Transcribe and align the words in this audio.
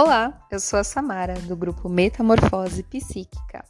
Olá, 0.00 0.46
eu 0.48 0.60
sou 0.60 0.78
a 0.78 0.84
Samara, 0.84 1.34
do 1.40 1.56
grupo 1.56 1.88
Metamorfose 1.88 2.84
Psíquica. 2.84 3.64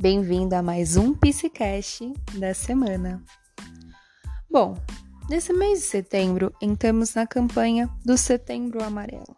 Bem-vinda 0.00 0.60
a 0.60 0.62
mais 0.62 0.96
um 0.96 1.12
Psicast 1.14 2.10
da 2.38 2.54
semana. 2.54 3.22
Bom, 4.50 4.78
nesse 5.28 5.52
mês 5.52 5.80
de 5.80 5.84
setembro, 5.84 6.54
entramos 6.58 7.14
na 7.14 7.26
campanha 7.26 7.86
do 8.02 8.16
Setembro 8.16 8.82
Amarelo. 8.82 9.36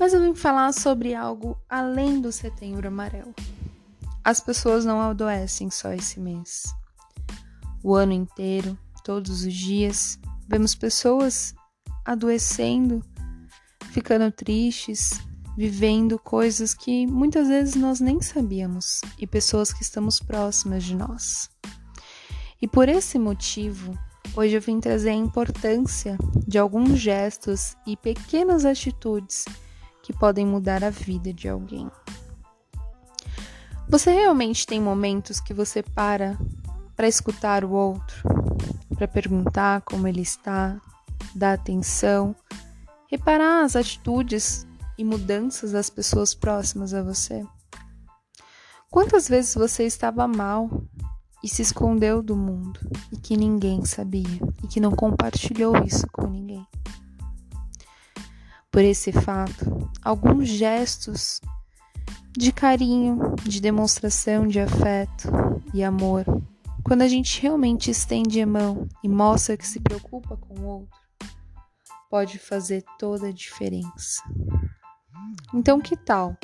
Mas 0.00 0.14
eu 0.14 0.22
vim 0.22 0.34
falar 0.34 0.72
sobre 0.72 1.14
algo 1.14 1.54
além 1.68 2.22
do 2.22 2.32
Setembro 2.32 2.88
Amarelo. 2.88 3.34
As 4.24 4.40
pessoas 4.40 4.86
não 4.86 5.02
adoecem 5.02 5.70
só 5.70 5.92
esse 5.92 6.18
mês. 6.18 6.74
O 7.82 7.94
ano 7.94 8.14
inteiro, 8.14 8.74
todos 9.04 9.44
os 9.44 9.52
dias, 9.52 10.18
vemos 10.48 10.74
pessoas 10.74 11.54
adoecendo 12.06 13.04
ficando 13.94 14.28
tristes, 14.32 15.20
vivendo 15.56 16.18
coisas 16.18 16.74
que 16.74 17.06
muitas 17.06 17.46
vezes 17.46 17.76
nós 17.76 18.00
nem 18.00 18.20
sabíamos 18.20 19.00
e 19.16 19.24
pessoas 19.24 19.72
que 19.72 19.84
estamos 19.84 20.18
próximas 20.18 20.82
de 20.82 20.96
nós. 20.96 21.48
E 22.60 22.66
por 22.66 22.88
esse 22.88 23.20
motivo, 23.20 23.96
hoje 24.34 24.56
eu 24.56 24.60
vim 24.60 24.80
trazer 24.80 25.10
a 25.10 25.14
importância 25.14 26.18
de 26.44 26.58
alguns 26.58 26.98
gestos 26.98 27.76
e 27.86 27.96
pequenas 27.96 28.64
atitudes 28.64 29.44
que 30.02 30.12
podem 30.12 30.44
mudar 30.44 30.82
a 30.82 30.90
vida 30.90 31.32
de 31.32 31.48
alguém. 31.48 31.88
Você 33.88 34.10
realmente 34.10 34.66
tem 34.66 34.80
momentos 34.80 35.38
que 35.38 35.54
você 35.54 35.84
para 35.84 36.36
para 36.96 37.06
escutar 37.06 37.64
o 37.64 37.70
outro, 37.70 38.22
para 38.96 39.06
perguntar 39.06 39.82
como 39.82 40.06
ele 40.08 40.22
está, 40.22 40.80
dar 41.34 41.52
atenção 41.52 42.34
reparar 43.14 43.62
as 43.62 43.76
atitudes 43.76 44.66
e 44.98 45.04
mudanças 45.04 45.70
das 45.70 45.88
pessoas 45.88 46.34
próximas 46.34 46.92
a 46.92 47.00
você. 47.00 47.46
Quantas 48.90 49.28
vezes 49.28 49.54
você 49.54 49.84
estava 49.84 50.26
mal 50.26 50.68
e 51.40 51.48
se 51.48 51.62
escondeu 51.62 52.20
do 52.20 52.34
mundo 52.34 52.80
e 53.12 53.16
que 53.16 53.36
ninguém 53.36 53.84
sabia 53.84 54.40
e 54.64 54.66
que 54.66 54.80
não 54.80 54.90
compartilhou 54.90 55.76
isso 55.84 56.08
com 56.12 56.26
ninguém? 56.26 56.66
Por 58.68 58.82
esse 58.82 59.12
fato, 59.12 59.88
alguns 60.02 60.48
gestos 60.48 61.40
de 62.36 62.50
carinho, 62.50 63.36
de 63.44 63.60
demonstração 63.60 64.48
de 64.48 64.58
afeto 64.58 65.28
e 65.72 65.84
amor, 65.84 66.24
quando 66.82 67.02
a 67.02 67.08
gente 67.08 67.40
realmente 67.40 67.92
estende 67.92 68.40
a 68.40 68.46
mão 68.46 68.88
e 69.04 69.08
mostra 69.08 69.56
que 69.56 69.66
se 69.66 69.78
preocupa 69.78 70.36
com 70.36 70.58
o 70.58 70.64
outro, 70.64 71.03
pode 72.10 72.38
fazer 72.38 72.84
toda 72.98 73.28
a 73.28 73.32
diferença. 73.32 74.22
Então, 75.52 75.80
que 75.80 75.96
tal 75.96 76.36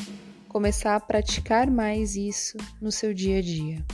começar 0.48 0.96
a 0.96 1.00
praticar 1.00 1.70
mais 1.70 2.16
isso 2.16 2.56
no 2.80 2.90
seu 2.90 3.14
dia 3.14 3.38
a 3.38 3.42
dia? 3.42 3.84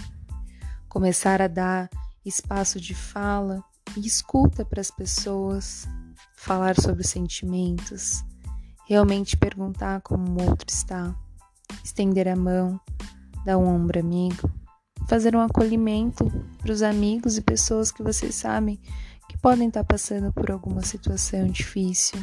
Começar 0.88 1.42
a 1.42 1.48
dar 1.48 1.90
espaço 2.24 2.80
de 2.80 2.94
fala 2.94 3.62
e 3.96 4.06
escuta 4.06 4.64
para 4.64 4.80
as 4.80 4.90
pessoas, 4.90 5.86
falar 6.34 6.74
sobre 6.80 7.04
sentimentos, 7.04 8.24
realmente 8.86 9.36
perguntar 9.36 10.00
como 10.00 10.40
o 10.40 10.50
outro 10.50 10.68
está, 10.68 11.14
estender 11.84 12.28
a 12.28 12.36
mão, 12.36 12.80
dar 13.44 13.58
um 13.58 13.66
ombro 13.66 13.98
amigo, 13.98 14.50
fazer 15.08 15.36
um 15.36 15.40
acolhimento 15.40 16.24
para 16.58 16.72
os 16.72 16.82
amigos 16.82 17.36
e 17.36 17.42
pessoas 17.42 17.90
que 17.90 18.02
vocês 18.02 18.34
sabem 18.34 18.80
podem 19.46 19.68
estar 19.68 19.84
passando 19.84 20.32
por 20.32 20.50
alguma 20.50 20.82
situação 20.82 21.46
difícil, 21.46 22.18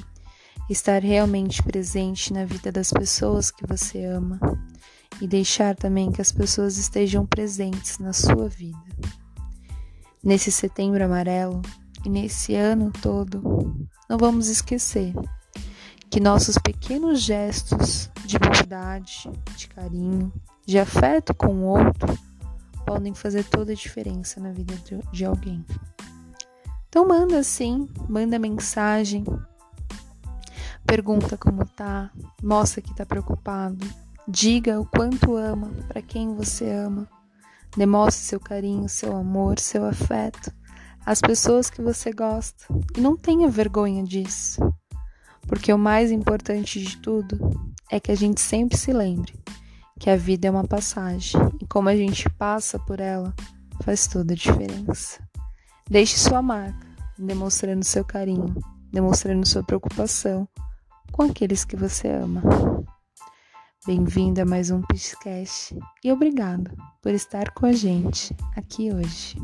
estar 0.69 1.01
realmente 1.01 1.63
presente 1.63 2.33
na 2.33 2.43
vida 2.43 2.69
das 2.69 2.91
pessoas 2.91 3.49
que 3.49 3.65
você 3.65 4.03
ama 4.03 4.37
e 5.21 5.25
deixar 5.25 5.73
também 5.73 6.11
que 6.11 6.21
as 6.21 6.33
pessoas 6.33 6.77
estejam 6.77 7.25
presentes 7.25 7.97
na 7.97 8.11
sua 8.11 8.49
vida. 8.49 8.77
Nesse 10.21 10.51
setembro 10.51 11.01
amarelo 11.01 11.61
e 12.03 12.09
nesse 12.09 12.55
ano 12.55 12.91
todo, 13.01 13.41
não 14.09 14.17
vamos 14.17 14.49
esquecer 14.49 15.13
que 16.09 16.19
nossos 16.19 16.57
pequenos 16.57 17.21
gestos 17.21 18.11
de 18.25 18.37
bondade, 18.37 19.31
de 19.55 19.69
carinho, 19.69 20.29
de 20.65 20.77
afeto 20.77 21.33
com 21.33 21.55
o 21.55 21.63
outro 21.67 22.19
podem 22.85 23.13
fazer 23.13 23.45
toda 23.45 23.71
a 23.71 23.75
diferença 23.75 24.41
na 24.41 24.51
vida 24.51 24.75
de 25.13 25.23
alguém. 25.23 25.65
Então 26.93 27.07
manda 27.07 27.41
sim, 27.41 27.89
manda 28.07 28.37
mensagem, 28.37 29.25
pergunta 30.85 31.35
como 31.35 31.65
tá, 31.65 32.11
mostra 32.39 32.83
que 32.83 32.93
tá 32.93 33.03
preocupado, 33.03 33.83
diga 34.27 34.79
o 34.79 34.85
quanto 34.85 35.35
ama 35.35 35.71
para 35.87 36.03
quem 36.03 36.35
você 36.35 36.69
ama, 36.69 37.09
demonstre 37.75 38.23
seu 38.23 38.39
carinho, 38.39 38.87
seu 38.87 39.17
amor, 39.17 39.57
seu 39.57 39.83
afeto 39.85 40.53
às 41.03 41.19
pessoas 41.19 41.67
que 41.67 41.81
você 41.81 42.11
gosta. 42.13 42.63
E 42.95 43.01
não 43.01 43.17
tenha 43.17 43.49
vergonha 43.49 44.03
disso, 44.03 44.61
porque 45.47 45.73
o 45.73 45.79
mais 45.79 46.11
importante 46.11 46.79
de 46.79 46.97
tudo 46.97 47.39
é 47.89 47.99
que 47.99 48.11
a 48.11 48.15
gente 48.15 48.39
sempre 48.39 48.77
se 48.77 48.93
lembre 48.93 49.33
que 49.99 50.11
a 50.11 50.15
vida 50.15 50.47
é 50.47 50.51
uma 50.51 50.67
passagem 50.67 51.41
e 51.59 51.65
como 51.65 51.89
a 51.89 51.95
gente 51.95 52.29
passa 52.37 52.77
por 52.77 52.99
ela 52.99 53.33
faz 53.81 54.05
toda 54.05 54.33
a 54.33 54.37
diferença. 54.37 55.22
Deixe 55.89 56.17
sua 56.17 56.41
marca, 56.41 56.87
demonstrando 57.17 57.83
seu 57.83 58.05
carinho, 58.05 58.55
demonstrando 58.91 59.45
sua 59.45 59.63
preocupação 59.63 60.47
com 61.11 61.23
aqueles 61.23 61.65
que 61.65 61.75
você 61.75 62.09
ama. 62.09 62.41
Bem-vindo 63.85 64.41
a 64.41 64.45
mais 64.45 64.71
um 64.71 64.81
podcast 64.81 65.77
e 66.01 66.11
obrigado 66.11 66.71
por 67.01 67.11
estar 67.11 67.51
com 67.51 67.65
a 67.65 67.73
gente 67.73 68.33
aqui 68.55 68.93
hoje. 68.93 69.37